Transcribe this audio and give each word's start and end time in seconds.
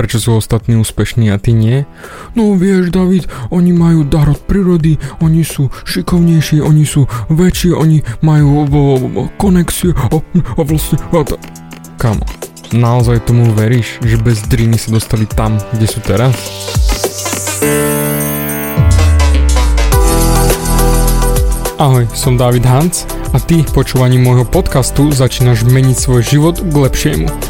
prečo 0.00 0.16
sú 0.16 0.40
ostatní 0.40 0.80
úspešní 0.80 1.28
a 1.28 1.36
ty 1.36 1.52
nie? 1.52 1.84
No 2.32 2.56
vieš, 2.56 2.88
David, 2.88 3.28
oni 3.52 3.76
majú 3.76 4.08
dar 4.08 4.32
od 4.32 4.40
prírody, 4.48 4.96
oni 5.20 5.44
sú 5.44 5.68
šikovnejší, 5.84 6.64
oni 6.64 6.88
sú 6.88 7.04
väčší, 7.28 7.76
oni 7.76 8.00
majú 8.24 8.64
konexie 9.36 9.92
a, 9.92 10.16
a 10.32 10.60
vlastne... 10.64 10.96
A 11.12 11.20
t- 11.20 11.36
Kamo, 12.00 12.24
naozaj 12.72 13.28
tomu 13.28 13.52
veríš, 13.52 14.00
že 14.00 14.16
bez 14.16 14.40
driny 14.48 14.80
sa 14.80 14.88
dostali 14.88 15.28
tam, 15.28 15.60
kde 15.76 15.84
sú 15.84 16.00
teraz? 16.00 16.32
Ahoj, 21.76 22.08
som 22.16 22.40
David 22.40 22.64
Hans 22.64 23.04
a 23.32 23.40
ty 23.40 23.68
počúvaním 23.68 24.24
môjho 24.24 24.48
podcastu 24.48 25.12
začínaš 25.12 25.68
meniť 25.68 25.96
svoj 26.00 26.24
život 26.24 26.56
k 26.56 26.72
lepšiemu. 26.88 27.49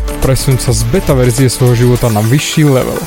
Presun 0.21 0.61
sa 0.61 0.69
z 0.69 0.85
beta 0.93 1.17
verzie 1.17 1.49
svojho 1.49 1.73
života 1.73 2.05
na 2.05 2.21
vyšší 2.21 2.69
level. 2.69 3.01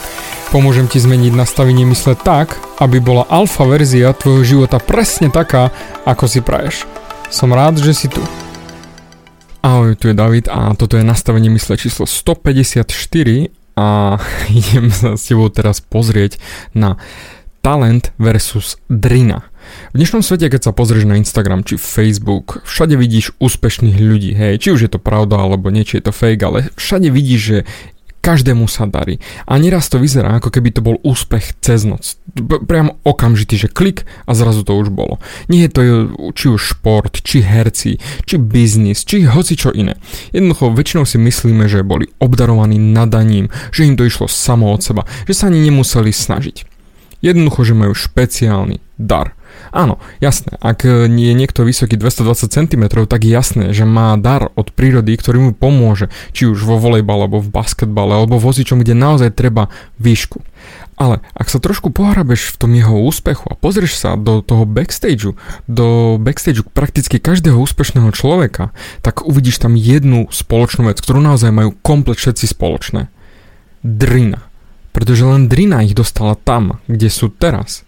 Pomôžem 0.51 0.91
ti 0.91 0.99
zmeniť 0.99 1.31
nastavenie 1.31 1.87
mysle 1.87 2.19
tak, 2.19 2.59
aby 2.83 2.99
bola 2.99 3.23
alfa 3.31 3.63
verzia 3.71 4.11
tvojho 4.11 4.43
života 4.43 4.83
presne 4.83 5.31
taká, 5.31 5.71
ako 6.03 6.27
si 6.27 6.43
praješ. 6.43 6.91
Som 7.31 7.55
rád, 7.55 7.79
že 7.79 7.95
si 7.95 8.11
tu. 8.11 8.19
Ahoj, 9.63 9.95
tu 9.95 10.11
je 10.11 10.19
David 10.19 10.51
a 10.51 10.75
toto 10.75 10.99
je 10.99 11.07
nastavenie 11.07 11.55
mysle 11.55 11.79
číslo 11.79 12.03
154 12.03 12.83
a 13.79 14.19
idem 14.51 14.91
sa 14.91 15.15
s 15.15 15.31
tebou 15.31 15.47
teraz 15.55 15.79
pozrieť 15.79 16.43
na 16.75 16.99
talent 17.63 18.11
versus 18.19 18.75
drina. 18.91 19.54
V 19.93 19.97
dnešnom 19.99 20.23
svete, 20.23 20.51
keď 20.51 20.71
sa 20.71 20.73
pozrieš 20.73 21.07
na 21.07 21.19
Instagram 21.19 21.63
či 21.63 21.81
Facebook, 21.81 22.63
všade 22.67 22.97
vidíš 22.99 23.37
úspešných 23.39 23.97
ľudí, 23.99 24.33
hej, 24.35 24.61
či 24.61 24.69
už 24.75 24.81
je 24.87 24.91
to 24.91 25.01
pravda 25.03 25.41
alebo 25.41 25.73
niečo 25.73 25.99
je 25.99 26.05
to 26.05 26.13
fake, 26.13 26.43
ale 26.43 26.71
všade 26.77 27.09
vidíš, 27.11 27.41
že 27.41 27.59
každému 28.25 28.65
sa 28.65 28.89
darí. 28.89 29.21
A 29.45 29.61
nieraz 29.61 29.93
to 29.93 30.01
vyzerá, 30.01 30.41
ako 30.41 30.49
keby 30.49 30.73
to 30.73 30.81
bol 30.81 30.97
úspech 31.05 31.61
cez 31.61 31.85
noc. 31.85 32.17
Priam 32.65 32.97
okamžitý, 33.05 33.61
že 33.61 33.69
klik 33.69 34.09
a 34.25 34.33
zrazu 34.33 34.65
to 34.65 34.73
už 34.73 34.89
bolo. 34.89 35.21
Nie 35.53 35.69
je 35.69 35.71
to 35.77 35.81
či 36.33 36.49
už 36.49 36.81
šport, 36.81 37.21
či 37.21 37.45
herci, 37.45 38.01
či 38.25 38.35
biznis, 38.41 39.05
či 39.05 39.29
hoci 39.29 39.61
čo 39.61 39.77
iné. 39.77 40.01
Jednoducho 40.33 40.73
väčšinou 40.73 41.05
si 41.05 41.21
myslíme, 41.21 41.69
že 41.69 41.85
boli 41.85 42.09
obdarovaní 42.17 42.81
nadaním, 42.81 43.53
že 43.69 43.85
im 43.85 44.01
to 44.01 44.09
išlo 44.09 44.25
samo 44.25 44.73
od 44.73 44.81
seba, 44.81 45.05
že 45.29 45.37
sa 45.37 45.53
ani 45.53 45.61
nemuseli 45.61 46.09
snažiť. 46.09 46.74
Jednoducho, 47.21 47.63
že 47.67 47.75
majú 47.77 47.93
špeciálny 47.93 48.83
dar. 48.99 49.35
Áno, 49.75 49.99
jasné, 50.23 50.55
ak 50.63 50.87
je 50.87 51.33
niekto 51.35 51.67
vysoký 51.67 51.99
220 51.99 52.51
cm, 52.51 52.85
tak 53.07 53.23
jasné, 53.27 53.75
že 53.75 53.87
má 53.87 54.15
dar 54.19 54.51
od 54.55 54.71
prírody, 54.71 55.15
ktorý 55.19 55.51
mu 55.51 55.53
pomôže, 55.55 56.11
či 56.31 56.47
už 56.47 56.63
vo 56.63 56.79
volejbale, 56.79 57.27
alebo 57.27 57.43
v 57.43 57.51
basketbale, 57.51 58.15
alebo 58.15 58.39
vozičom, 58.39 58.83
kde 58.83 58.95
naozaj 58.95 59.35
treba 59.35 59.71
výšku. 59.99 60.43
Ale 60.95 61.27
ak 61.35 61.51
sa 61.51 61.59
trošku 61.59 61.91
pohrabeš 61.91 62.55
v 62.55 62.59
tom 62.61 62.71
jeho 62.71 62.95
úspechu 63.03 63.51
a 63.51 63.59
pozrieš 63.59 63.99
sa 63.99 64.15
do 64.15 64.39
toho 64.47 64.63
backstageu, 64.63 65.35
do 65.67 66.19
backstageu 66.23 66.63
prakticky 66.71 67.19
každého 67.19 67.59
úspešného 67.59 68.15
človeka, 68.15 68.71
tak 69.03 69.27
uvidíš 69.27 69.59
tam 69.59 69.75
jednu 69.75 70.31
spoločnú 70.31 70.87
vec, 70.87 71.03
ktorú 71.03 71.19
naozaj 71.19 71.51
majú 71.51 71.75
komplet 71.83 72.15
všetci 72.15 72.47
spoločné. 72.55 73.11
Drina. 73.83 74.47
Pretože 74.95 75.27
len 75.27 75.51
drina 75.51 75.83
ich 75.83 75.93
dostala 75.93 76.39
tam, 76.39 76.79
kde 76.87 77.11
sú 77.11 77.29
teraz. 77.35 77.83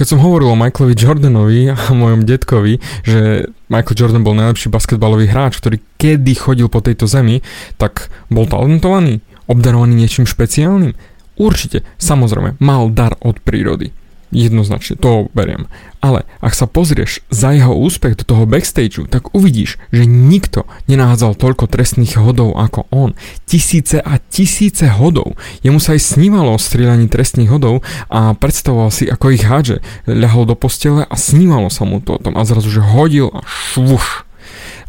Keď 0.00 0.16
som 0.16 0.24
hovoril 0.24 0.48
o 0.48 0.56
Michaelovi 0.56 0.96
Jordanovi 0.96 1.60
a 1.68 1.76
mojom 1.92 2.24
detkovi, 2.24 2.80
že 3.04 3.52
Michael 3.68 3.98
Jordan 4.00 4.24
bol 4.24 4.32
najlepší 4.32 4.72
basketbalový 4.72 5.28
hráč, 5.28 5.60
ktorý 5.60 5.76
kedy 6.00 6.32
chodil 6.40 6.72
po 6.72 6.80
tejto 6.80 7.04
zemi, 7.04 7.44
tak 7.76 8.08
bol 8.32 8.48
talentovaný, 8.48 9.20
obdarovaný 9.44 10.00
niečím 10.00 10.24
špeciálnym? 10.24 10.96
Určite, 11.36 11.84
samozrejme, 12.00 12.56
mal 12.64 12.88
dar 12.88 13.20
od 13.20 13.44
prírody. 13.44 13.92
Jednoznačne, 14.30 14.94
to 14.94 15.26
beriem. 15.34 15.66
Ale 15.98 16.22
ak 16.38 16.54
sa 16.54 16.70
pozrieš 16.70 17.20
za 17.28 17.50
jeho 17.50 17.74
úspech 17.74 18.22
do 18.22 18.24
toho 18.24 18.44
backstageu, 18.46 19.10
tak 19.10 19.34
uvidíš, 19.34 19.76
že 19.90 20.06
nikto 20.06 20.64
nenáhadzal 20.86 21.34
toľko 21.34 21.66
trestných 21.66 22.16
hodov 22.16 22.54
ako 22.56 22.86
on. 22.94 23.18
Tisíce 23.44 23.98
a 23.98 24.22
tisíce 24.30 24.86
hodov. 24.86 25.34
Jemu 25.66 25.82
sa 25.82 25.98
aj 25.98 26.16
snívalo 26.16 26.56
o 26.56 26.62
strieľaní 26.62 27.10
trestných 27.10 27.50
hodov 27.50 27.82
a 28.06 28.32
predstavoval 28.38 28.94
si, 28.94 29.10
ako 29.10 29.34
ich 29.34 29.44
hádže. 29.44 29.82
Ľahol 30.06 30.46
do 30.46 30.56
postele 30.56 31.02
a 31.04 31.14
snívalo 31.18 31.68
sa 31.68 31.82
mu 31.82 31.98
to 31.98 32.16
o 32.16 32.22
tom 32.22 32.38
a 32.38 32.46
zrazu, 32.46 32.70
že 32.70 32.80
hodil 32.80 33.28
a 33.34 33.42
švuš. 33.44 34.29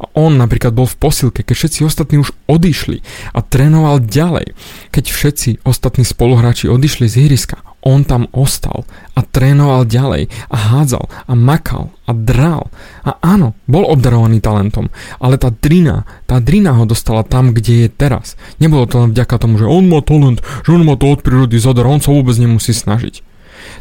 A 0.01 0.09
on 0.17 0.33
napríklad 0.41 0.73
bol 0.73 0.89
v 0.89 0.97
posilke, 0.97 1.45
keď 1.45 1.55
všetci 1.61 1.79
ostatní 1.85 2.17
už 2.17 2.33
odišli 2.49 3.05
a 3.37 3.45
trénoval 3.45 4.01
ďalej. 4.01 4.57
Keď 4.89 5.05
všetci 5.13 5.49
ostatní 5.61 6.01
spoluhráči 6.01 6.65
odišli 6.65 7.05
z 7.05 7.29
ihriska, 7.29 7.61
on 7.85 8.05
tam 8.05 8.29
ostal 8.33 8.85
a 9.17 9.25
trénoval 9.25 9.85
ďalej 9.89 10.29
a 10.49 10.57
hádzal 10.57 11.05
a 11.05 11.33
makal 11.33 11.93
a 12.05 12.13
dral. 12.13 12.69
A 13.05 13.17
áno, 13.21 13.57
bol 13.65 13.85
obdarovaný 13.89 14.41
talentom, 14.41 14.89
ale 15.17 15.37
tá 15.37 15.53
drina, 15.53 16.05
tá 16.25 16.41
drina 16.41 16.77
ho 16.77 16.85
dostala 16.85 17.21
tam, 17.25 17.53
kde 17.53 17.85
je 17.85 17.89
teraz. 17.89 18.37
Nebolo 18.57 18.85
to 18.85 19.01
len 19.01 19.13
vďaka 19.13 19.37
tomu, 19.37 19.61
že 19.61 19.69
on 19.69 19.85
má 19.89 20.01
talent, 20.01 20.41
že 20.65 20.73
on 20.73 20.85
má 20.85 20.97
to 20.97 21.09
od 21.09 21.21
prírody 21.25 21.57
zadar, 21.57 21.89
on 21.89 22.01
sa 22.01 22.13
vôbec 22.13 22.37
nemusí 22.37 22.73
snažiť. 22.73 23.30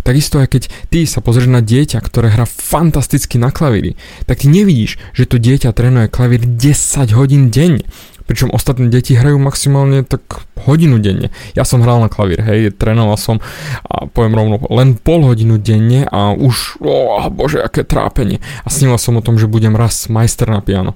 Takisto 0.03 0.41
aj 0.41 0.49
keď 0.57 0.63
ty 0.89 1.05
sa 1.05 1.21
pozrieš 1.21 1.51
na 1.51 1.61
dieťa, 1.65 2.01
ktoré 2.01 2.33
hrá 2.33 2.45
fantasticky 2.49 3.37
na 3.37 3.53
klavíri, 3.53 3.97
tak 4.25 4.43
ty 4.43 4.47
nevidíš, 4.49 5.01
že 5.13 5.29
to 5.29 5.37
dieťa 5.37 5.75
trénuje 5.75 6.13
klavír 6.13 6.45
10 6.45 7.17
hodín 7.17 7.49
denne 7.53 7.85
pričom 8.31 8.55
ostatné 8.55 8.87
deti 8.87 9.19
hrajú 9.19 9.43
maximálne 9.43 10.07
tak 10.07 10.23
hodinu 10.63 11.03
denne. 11.03 11.35
Ja 11.59 11.67
som 11.67 11.83
hral 11.83 11.99
na 11.99 12.07
klavír, 12.07 12.39
hej, 12.39 12.71
trénoval 12.71 13.19
som 13.19 13.43
a 13.83 14.07
poviem 14.07 14.39
rovno 14.39 14.63
len 14.71 14.95
pol 14.95 15.27
hodinu 15.27 15.59
denne 15.59 16.07
a 16.07 16.31
už, 16.31 16.79
oh, 16.79 17.27
bože, 17.27 17.59
aké 17.59 17.83
trápenie. 17.83 18.39
A 18.63 18.71
snil 18.71 18.95
som 19.03 19.19
o 19.19 19.25
tom, 19.27 19.35
že 19.35 19.51
budem 19.51 19.75
raz 19.75 20.07
majster 20.07 20.47
na 20.47 20.63
piano. 20.63 20.95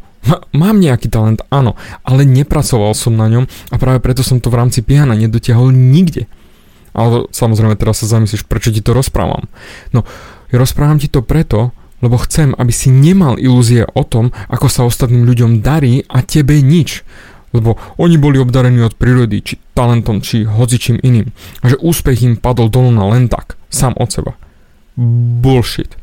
Mám 0.55 0.79
nejaký 0.79 1.11
talent, 1.11 1.43
áno, 1.51 1.75
ale 2.07 2.23
nepracoval 2.23 2.95
som 2.95 3.19
na 3.19 3.27
ňom 3.27 3.51
a 3.75 3.77
práve 3.83 3.99
preto 3.99 4.23
som 4.23 4.39
to 4.39 4.47
v 4.55 4.63
rámci 4.63 4.87
piana 4.87 5.19
nedotiahol 5.19 5.75
nikde. 5.75 6.31
Ale 6.95 7.27
samozrejme 7.35 7.75
teraz 7.75 8.01
sa 8.01 8.07
zamyslíš, 8.07 8.47
prečo 8.47 8.71
ti 8.71 8.81
to 8.81 8.95
rozprávam. 8.95 9.51
No, 9.91 10.07
rozprávam 10.55 11.03
ti 11.03 11.11
to 11.11 11.27
preto, 11.27 11.75
lebo 12.01 12.21
chcem, 12.23 12.55
aby 12.55 12.71
si 12.71 12.93
nemal 12.93 13.41
ilúzie 13.41 13.89
o 13.97 14.07
tom, 14.07 14.31
ako 14.47 14.67
sa 14.71 14.87
ostatným 14.87 15.27
ľuďom 15.27 15.65
darí 15.65 16.07
a 16.07 16.23
tebe 16.23 16.63
nič. 16.63 17.03
Lebo 17.55 17.79
oni 17.97 18.19
boli 18.19 18.43
obdarení 18.43 18.83
od 18.83 18.99
prírody, 18.99 19.39
či 19.43 19.55
talentom, 19.79 20.19
či 20.19 20.43
hocičím 20.43 20.99
iným. 20.99 21.31
A 21.63 21.71
že 21.71 21.79
úspech 21.79 22.27
im 22.27 22.35
padol 22.35 22.67
dolu 22.67 22.91
na 22.91 23.07
len 23.11 23.31
tak, 23.31 23.55
sám 23.71 23.95
od 23.95 24.11
seba. 24.11 24.33
Bullshit. 24.99 25.95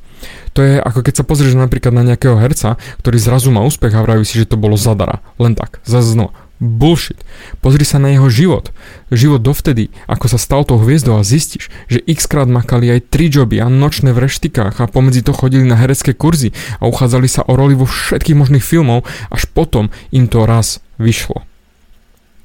To 0.55 0.59
je 0.63 0.79
ako 0.79 0.99
keď 1.03 1.13
sa 1.21 1.27
pozrieš 1.27 1.55
napríklad 1.55 1.95
na 1.95 2.03
nejakého 2.03 2.35
herca, 2.35 2.75
ktorý 2.99 3.17
zrazu 3.19 3.49
má 3.51 3.63
úspech 3.63 3.95
a 3.95 4.03
vraví 4.03 4.27
si, 4.27 4.39
že 4.39 4.47
to 4.47 4.59
bolo 4.59 4.75
zadara. 4.75 5.23
Len 5.39 5.55
tak, 5.55 5.79
zase 5.87 6.15
znova. 6.15 6.35
Bullshit. 6.61 7.17
Pozri 7.57 7.81
sa 7.81 7.97
na 7.97 8.13
jeho 8.13 8.29
život. 8.29 8.69
Život 9.09 9.41
dovtedy, 9.41 9.89
ako 10.05 10.29
sa 10.29 10.37
stal 10.37 10.61
tou 10.61 10.77
hviezdou 10.77 11.17
a 11.17 11.25
zistíš, 11.25 11.73
že 11.89 12.05
x 12.05 12.29
krát 12.29 12.45
makali 12.45 12.93
aj 12.93 13.09
tri 13.09 13.33
joby 13.33 13.57
a 13.57 13.67
nočné 13.67 14.13
v 14.13 14.29
reštikách 14.29 14.77
a 14.77 14.85
pomedzi 14.85 15.25
to 15.25 15.33
chodili 15.33 15.65
na 15.65 15.75
herecké 15.75 16.13
kurzy 16.13 16.53
a 16.77 16.85
uchádzali 16.85 17.25
sa 17.25 17.41
o 17.49 17.57
roli 17.57 17.73
vo 17.73 17.89
všetkých 17.89 18.37
možných 18.37 18.61
filmov, 18.61 19.09
až 19.33 19.49
potom 19.49 19.89
im 20.13 20.29
to 20.29 20.45
raz 20.45 20.85
vyšlo. 21.01 21.50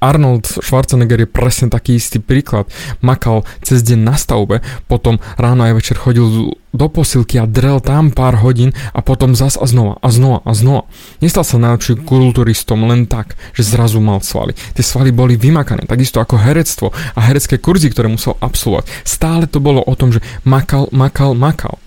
Arnold 0.00 0.44
Schwarzenegger 0.46 1.24
je 1.24 1.28
presne 1.28 1.66
taký 1.72 1.96
istý 1.96 2.20
príklad. 2.20 2.68
Makal 3.00 3.48
cez 3.64 3.80
deň 3.82 4.00
na 4.00 4.14
stavbe, 4.14 4.60
potom 4.90 5.18
ráno 5.40 5.64
aj 5.64 5.76
večer 5.76 5.96
chodil 5.96 6.52
do 6.76 6.86
posilky 6.92 7.40
a 7.40 7.48
drel 7.48 7.80
tam 7.80 8.12
pár 8.12 8.36
hodín 8.44 8.76
a 8.92 9.00
potom 9.00 9.32
zas 9.32 9.56
a 9.56 9.64
znova 9.64 9.96
a 10.04 10.08
znova 10.12 10.44
a 10.44 10.52
znova. 10.52 10.84
Nestal 11.24 11.42
sa 11.42 11.56
najlepším 11.56 12.04
kulturistom 12.04 12.84
len 12.84 13.08
tak, 13.08 13.40
že 13.56 13.64
zrazu 13.64 13.96
mal 14.04 14.20
svaly. 14.20 14.52
Tie 14.76 14.84
svaly 14.84 15.08
boli 15.08 15.40
vymakané, 15.40 15.88
takisto 15.88 16.20
ako 16.20 16.36
herectvo 16.36 16.92
a 17.16 17.20
herecké 17.24 17.56
kurzy, 17.56 17.88
ktoré 17.88 18.12
musel 18.12 18.36
absolvovať. 18.44 18.92
Stále 19.08 19.48
to 19.48 19.64
bolo 19.64 19.80
o 19.80 19.94
tom, 19.96 20.12
že 20.12 20.20
makal, 20.44 20.92
makal, 20.92 21.32
makal. 21.32 21.80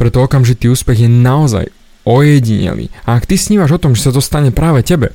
Preto 0.00 0.24
okamžitý 0.24 0.72
úspech 0.72 1.04
je 1.04 1.10
naozaj 1.12 1.68
ojedinelý. 2.08 2.88
A 3.04 3.20
ak 3.20 3.28
ty 3.28 3.36
snívaš 3.36 3.76
o 3.76 3.82
tom, 3.82 3.92
že 3.92 4.08
sa 4.08 4.16
to 4.16 4.24
stane 4.24 4.48
práve 4.48 4.80
tebe, 4.80 5.12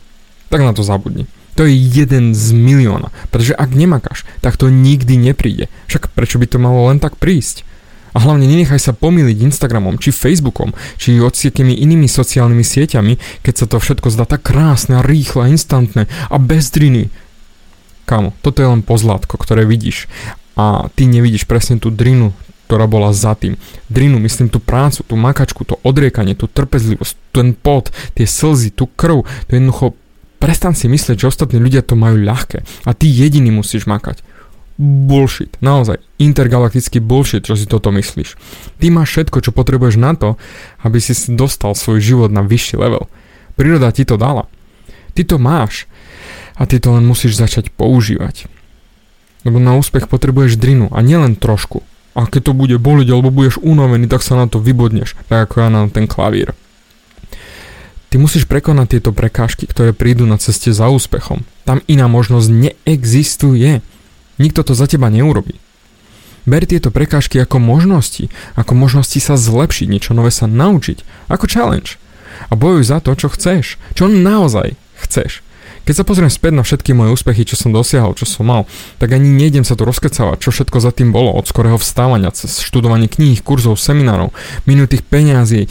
tak 0.55 0.63
na 0.63 0.71
to 0.71 0.87
zabudni. 0.87 1.27
To 1.59 1.67
je 1.67 1.75
jeden 1.75 2.31
z 2.31 2.55
milióna. 2.55 3.11
Pretože 3.27 3.55
ak 3.59 3.75
nemakáš, 3.75 4.23
tak 4.39 4.55
to 4.55 4.71
nikdy 4.71 5.19
nepríde. 5.19 5.67
Však 5.91 6.15
prečo 6.15 6.39
by 6.39 6.47
to 6.47 6.63
malo 6.63 6.87
len 6.87 7.03
tak 7.03 7.19
prísť? 7.19 7.67
A 8.15 8.23
hlavne 8.23 8.47
nenechaj 8.47 8.79
sa 8.79 8.95
pomýliť 8.95 9.43
Instagramom, 9.43 9.99
či 9.99 10.15
Facebookom, 10.15 10.71
či 10.95 11.19
odsiekými 11.19 11.75
inými 11.75 12.07
sociálnymi 12.07 12.63
sieťami, 12.63 13.43
keď 13.43 13.53
sa 13.59 13.65
to 13.67 13.75
všetko 13.83 14.07
zdá 14.07 14.23
tak 14.23 14.47
krásne, 14.47 15.03
rýchle, 15.03 15.51
instantné 15.51 16.07
a 16.31 16.35
bez 16.39 16.71
driny. 16.71 17.11
Kámo, 18.07 18.31
toto 18.39 18.63
je 18.63 18.71
len 18.71 18.87
pozlátko, 18.87 19.35
ktoré 19.35 19.67
vidíš. 19.67 20.07
A 20.55 20.87
ty 20.95 21.11
nevidíš 21.11 21.43
presne 21.43 21.75
tú 21.75 21.91
drinu, 21.91 22.31
ktorá 22.71 22.87
bola 22.87 23.11
za 23.11 23.35
tým. 23.35 23.59
Drinu, 23.91 24.23
myslím 24.23 24.47
tú 24.47 24.63
prácu, 24.63 25.03
tú 25.03 25.19
makačku, 25.19 25.67
to 25.67 25.75
odriekanie, 25.83 26.39
tú 26.39 26.47
trpezlivosť, 26.47 27.19
ten 27.35 27.51
pot, 27.51 27.91
tie 28.15 28.23
slzy, 28.23 28.71
tú 28.71 28.87
krv, 28.87 29.27
to 29.47 29.51
jednoducho 29.51 29.91
prestan 30.37 30.77
si 30.77 30.91
myslieť, 30.91 31.21
že 31.21 31.29
ostatní 31.31 31.57
ľudia 31.59 31.81
to 31.81 31.97
majú 31.97 32.19
ľahké 32.19 32.63
a 32.85 32.91
ty 32.91 33.07
jediný 33.09 33.51
musíš 33.51 33.87
makať 33.87 34.21
bullshit. 34.77 35.55
Naozaj, 35.63 36.03
intergalaktický 36.19 36.99
bullshit, 36.99 37.47
čo 37.47 37.55
si 37.55 37.63
toto 37.63 37.95
myslíš. 37.95 38.35
Ty 38.79 38.85
máš 38.91 39.15
všetko, 39.15 39.37
čo 39.39 39.55
potrebuješ 39.55 39.95
na 39.95 40.13
to, 40.19 40.35
aby 40.83 40.99
si 40.99 41.15
dostal 41.31 41.73
svoj 41.73 42.03
život 42.03 42.29
na 42.31 42.43
vyšší 42.43 42.75
level. 42.75 43.07
Príroda 43.55 43.95
ti 43.95 44.03
to 44.03 44.19
dala. 44.19 44.51
Ty 45.15 45.23
to 45.23 45.37
máš 45.39 45.87
a 46.59 46.67
ty 46.67 46.79
to 46.79 46.91
len 46.91 47.07
musíš 47.07 47.39
začať 47.39 47.71
používať. 47.71 48.51
Lebo 49.47 49.63
na 49.63 49.79
úspech 49.79 50.11
potrebuješ 50.11 50.59
drinu 50.59 50.91
a 50.91 50.99
nielen 50.99 51.39
trošku. 51.39 51.83
A 52.15 52.27
keď 52.27 52.51
to 52.51 52.53
bude 52.55 52.75
boliť 52.79 53.07
alebo 53.11 53.31
budeš 53.31 53.59
unavený, 53.59 54.07
tak 54.07 54.23
sa 54.23 54.39
na 54.39 54.47
to 54.47 54.59
vybodneš, 54.59 55.15
tak 55.27 55.51
ako 55.51 55.67
ja 55.67 55.69
na 55.71 55.87
ten 55.91 56.07
klavír. 56.07 56.55
Ty 58.15 58.23
musíš 58.23 58.47
prekonať 58.47 58.95
tieto 58.95 59.11
prekážky, 59.11 59.67
ktoré 59.67 59.91
prídu 59.91 60.23
na 60.23 60.39
ceste 60.39 60.71
za 60.71 60.87
úspechom. 60.87 61.43
Tam 61.67 61.83
iná 61.83 62.07
možnosť 62.07 62.47
neexistuje. 62.47 63.83
Nikto 64.39 64.63
to 64.63 64.71
za 64.71 64.87
teba 64.87 65.11
neurobí. 65.11 65.59
Ber 66.47 66.63
tieto 66.63 66.95
prekážky 66.95 67.43
ako 67.43 67.59
možnosti, 67.59 68.31
ako 68.55 68.71
možnosti 68.71 69.19
sa 69.19 69.35
zlepšiť, 69.35 69.91
niečo 69.91 70.15
nové 70.15 70.31
sa 70.31 70.47
naučiť, 70.47 71.27
ako 71.27 71.43
challenge. 71.43 71.99
A 72.47 72.55
bojuj 72.55 72.87
za 72.87 73.03
to, 73.03 73.19
čo 73.19 73.27
chceš, 73.27 73.75
čo 73.99 74.07
naozaj 74.07 74.79
chceš. 74.95 75.43
Keď 75.83 75.93
sa 75.99 76.07
pozriem 76.07 76.31
späť 76.31 76.55
na 76.55 76.63
všetky 76.63 76.95
moje 76.95 77.19
úspechy, 77.19 77.43
čo 77.43 77.59
som 77.59 77.75
dosiahol, 77.75 78.15
čo 78.15 78.23
som 78.23 78.47
mal, 78.47 78.63
tak 78.95 79.11
ani 79.11 79.27
nejdem 79.27 79.67
sa 79.67 79.75
tu 79.75 79.83
rozkecavať, 79.83 80.39
čo 80.39 80.55
všetko 80.55 80.79
za 80.79 80.95
tým 80.95 81.11
bolo, 81.11 81.35
od 81.35 81.51
skorého 81.51 81.75
vstávania, 81.75 82.31
cez 82.31 82.63
študovanie 82.63 83.11
kníh, 83.11 83.43
kurzov, 83.43 83.75
seminárov, 83.75 84.31
minutých 84.63 85.03
peňazí. 85.03 85.67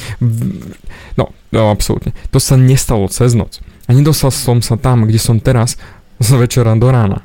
No, 1.17 1.33
no, 1.55 1.71
absolútne. 1.71 2.11
To 2.35 2.43
sa 2.43 2.59
nestalo 2.59 3.07
cez 3.07 3.33
noc. 3.39 3.63
A 3.87 3.95
nedostal 3.95 4.35
som 4.35 4.59
sa 4.59 4.75
tam, 4.75 5.07
kde 5.07 5.23
som 5.23 5.39
teraz, 5.39 5.79
z 6.19 6.31
večera 6.35 6.75
do 6.75 6.91
rána. 6.91 7.23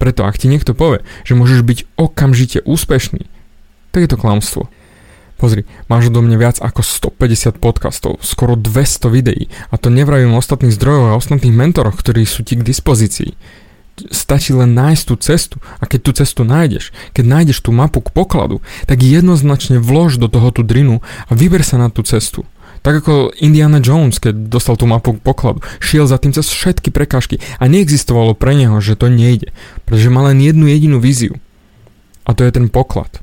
Preto 0.00 0.26
ak 0.26 0.40
ti 0.40 0.50
niekto 0.50 0.74
povie, 0.74 1.06
že 1.22 1.38
môžeš 1.38 1.60
byť 1.62 1.78
okamžite 1.94 2.58
úspešný, 2.66 3.28
tak 3.94 4.00
je 4.02 4.10
to 4.10 4.18
klamstvo. 4.18 4.66
Pozri, 5.38 5.66
máš 5.90 6.06
do 6.10 6.22
mňa 6.22 6.36
viac 6.38 6.56
ako 6.62 6.86
150 6.86 7.58
podcastov, 7.58 8.22
skoro 8.22 8.54
200 8.54 9.10
videí 9.10 9.50
a 9.70 9.78
to 9.78 9.90
nevravím 9.90 10.38
ostatných 10.38 10.74
zdrojoch 10.74 11.14
a 11.14 11.18
ostatných 11.18 11.50
mentoroch, 11.50 11.98
ktorí 11.98 12.22
sú 12.22 12.46
ti 12.46 12.54
k 12.54 12.62
dispozícii. 12.62 13.34
Stačí 14.10 14.54
len 14.54 14.72
nájsť 14.72 15.02
tú 15.02 15.14
cestu 15.18 15.56
a 15.82 15.84
keď 15.84 16.00
tú 16.02 16.10
cestu 16.14 16.42
nájdeš, 16.46 16.94
keď 17.10 17.24
nájdeš 17.26 17.58
tú 17.58 17.74
mapu 17.74 18.00
k 18.00 18.14
pokladu, 18.14 18.62
tak 18.86 19.02
jednoznačne 19.02 19.82
vlož 19.82 20.16
do 20.16 20.30
toho 20.30 20.54
tú 20.54 20.62
drinu 20.62 21.02
a 21.26 21.32
vyber 21.34 21.66
sa 21.66 21.76
na 21.76 21.90
tú 21.90 22.06
cestu. 22.06 22.46
Tak 22.82 23.06
ako 23.06 23.30
Indiana 23.38 23.78
Jones, 23.78 24.18
keď 24.18 24.50
dostal 24.50 24.74
tú 24.74 24.90
mapu 24.90 25.14
pokladu, 25.14 25.62
šiel 25.78 26.10
za 26.10 26.18
tým 26.18 26.34
cez 26.34 26.50
všetky 26.50 26.90
prekážky 26.90 27.38
a 27.62 27.70
neexistovalo 27.70 28.34
pre 28.34 28.58
neho, 28.58 28.74
že 28.82 28.98
to 28.98 29.06
nejde, 29.06 29.54
pretože 29.86 30.10
má 30.10 30.26
len 30.26 30.42
jednu 30.42 30.66
jedinú 30.66 30.98
víziu. 30.98 31.38
A 32.26 32.34
to 32.34 32.42
je 32.42 32.50
ten 32.50 32.66
poklad. 32.66 33.22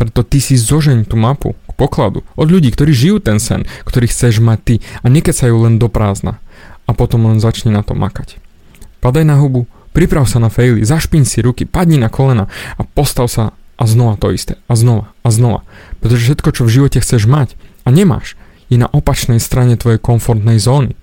Preto 0.00 0.24
ty 0.26 0.40
si 0.40 0.56
zožeň 0.56 1.06
tú 1.06 1.14
mapu 1.20 1.54
k 1.68 1.72
pokladu 1.76 2.26
od 2.34 2.48
ľudí, 2.48 2.72
ktorí 2.72 2.90
žijú 2.96 3.20
ten 3.20 3.36
sen, 3.38 3.68
ktorý 3.84 4.10
chceš 4.10 4.40
mať 4.40 4.58
ty 4.64 4.74
a 5.04 5.12
nekecajú 5.12 5.54
len 5.54 5.76
do 5.76 5.92
prázdna. 5.92 6.40
A 6.88 6.96
potom 6.96 7.28
len 7.28 7.40
začni 7.40 7.72
na 7.72 7.84
to 7.84 7.92
makať. 7.92 8.40
Padaj 9.04 9.24
na 9.28 9.36
hubu, 9.40 9.68
priprav 9.92 10.24
sa 10.24 10.40
na 10.40 10.48
fejly, 10.48 10.84
zašpiň 10.84 11.22
si 11.28 11.44
ruky, 11.44 11.68
padni 11.68 12.00
na 12.00 12.08
kolena 12.08 12.48
a 12.80 12.82
postav 12.82 13.28
sa 13.28 13.52
a 13.76 13.84
znova 13.84 14.16
to 14.16 14.32
isté. 14.32 14.56
A 14.66 14.74
znova 14.74 15.12
a 15.20 15.28
znova. 15.28 15.60
Pretože 16.00 16.32
všetko, 16.32 16.48
čo 16.52 16.62
v 16.66 16.74
živote 16.74 16.98
chceš 17.00 17.28
mať 17.28 17.54
a 17.86 17.92
nemáš, 17.92 18.36
je 18.68 18.76
na 18.80 18.88
opačnej 18.88 19.40
strane 19.40 19.76
tvojej 19.76 20.00
komfortnej 20.00 20.60
zóny. 20.60 20.96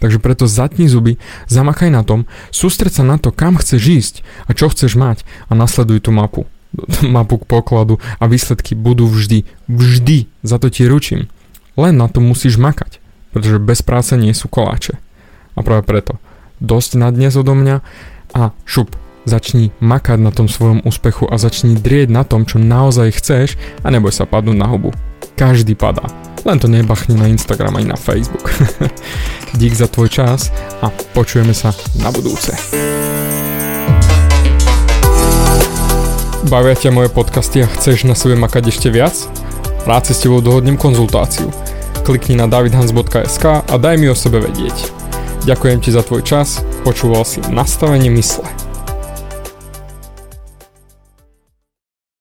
Takže 0.00 0.16
preto 0.16 0.48
zatni 0.48 0.88
zuby, 0.88 1.20
zamakaj 1.52 1.92
na 1.92 2.00
tom, 2.00 2.24
sústreď 2.48 3.00
sa 3.00 3.04
na 3.04 3.20
to, 3.20 3.28
kam 3.30 3.60
chceš 3.60 3.82
ísť 3.84 4.14
a 4.48 4.56
čo 4.56 4.72
chceš 4.72 4.96
mať 4.96 5.28
a 5.52 5.52
nasleduj 5.52 6.08
tú 6.08 6.10
mapu. 6.10 6.48
mapu 7.04 7.36
k 7.36 7.48
pokladu 7.48 8.00
a 8.16 8.24
výsledky 8.24 8.72
budú 8.72 9.04
vždy, 9.06 9.44
vždy, 9.68 10.30
za 10.40 10.56
to 10.56 10.72
ti 10.72 10.88
ručím. 10.88 11.28
Len 11.76 11.94
na 11.96 12.08
to 12.08 12.24
musíš 12.24 12.56
makať, 12.56 12.98
pretože 13.36 13.60
bez 13.60 13.84
práce 13.84 14.16
nie 14.16 14.32
sú 14.32 14.48
koláče. 14.48 14.96
A 15.54 15.60
práve 15.60 15.84
preto, 15.84 16.16
dosť 16.62 16.96
na 16.96 17.12
dnes 17.12 17.36
odo 17.36 17.52
mňa 17.52 17.84
a 18.32 18.56
šup, 18.64 18.96
začni 19.28 19.68
makať 19.84 20.16
na 20.16 20.32
tom 20.32 20.48
svojom 20.48 20.80
úspechu 20.86 21.28
a 21.28 21.36
začni 21.36 21.76
drieť 21.76 22.08
na 22.08 22.24
tom, 22.24 22.48
čo 22.48 22.56
naozaj 22.56 23.20
chceš 23.20 23.60
a 23.84 23.92
neboj 23.92 24.14
sa 24.14 24.24
padnúť 24.24 24.56
na 24.56 24.64
hubu. 24.70 24.96
Každý 25.40 25.72
padá. 25.72 26.04
Len 26.44 26.60
to 26.60 26.68
nebachni 26.68 27.16
na 27.16 27.24
Instagram 27.24 27.80
ani 27.80 27.88
na 27.88 27.96
Facebook. 27.96 28.52
Dík 29.56 29.72
za 29.72 29.88
tvoj 29.88 30.12
čas 30.12 30.52
a 30.84 30.92
počujeme 31.16 31.56
sa 31.56 31.72
na 31.96 32.12
budúce. 32.12 32.52
Bavia 36.44 36.76
ťa 36.76 36.92
moje 36.92 37.08
podcasty 37.08 37.64
a 37.64 37.72
chceš 37.72 38.04
na 38.04 38.12
sebe 38.12 38.36
makať 38.36 38.68
ešte 38.68 38.92
viac? 38.92 39.16
Rád 39.88 40.12
si 40.12 40.12
s 40.12 40.28
tebou 40.28 40.44
dohodnem 40.44 40.76
konzultáciu. 40.76 41.48
Klikni 42.04 42.36
na 42.36 42.44
davidhans.sk 42.44 43.44
a 43.64 43.74
daj 43.80 43.96
mi 43.96 44.12
o 44.12 44.16
sebe 44.16 44.44
vedieť. 44.44 44.92
Ďakujem 45.48 45.80
ti 45.80 45.88
za 45.88 46.04
tvoj 46.04 46.20
čas, 46.20 46.60
počúval 46.84 47.24
si 47.24 47.40
nastavenie 47.48 48.12
mysle. 48.12 48.69